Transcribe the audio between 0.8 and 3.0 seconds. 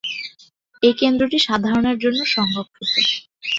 এই কেন্দ্রটি সাধারণ-এর জন্য সংরক্ষিত।